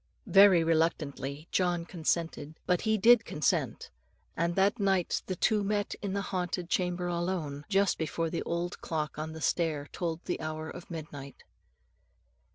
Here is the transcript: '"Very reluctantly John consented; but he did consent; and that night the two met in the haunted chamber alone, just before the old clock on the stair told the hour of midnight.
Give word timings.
'"Very 0.25 0.63
reluctantly 0.63 1.47
John 1.51 1.85
consented; 1.85 2.55
but 2.65 2.81
he 2.81 2.97
did 2.97 3.23
consent; 3.23 3.91
and 4.35 4.55
that 4.55 4.79
night 4.79 5.21
the 5.27 5.35
two 5.35 5.63
met 5.63 5.93
in 6.01 6.13
the 6.13 6.23
haunted 6.23 6.71
chamber 6.71 7.05
alone, 7.05 7.65
just 7.69 7.99
before 7.99 8.31
the 8.31 8.41
old 8.41 8.81
clock 8.81 9.19
on 9.19 9.33
the 9.33 9.41
stair 9.41 9.87
told 9.91 10.25
the 10.25 10.41
hour 10.41 10.67
of 10.71 10.89
midnight. 10.89 11.43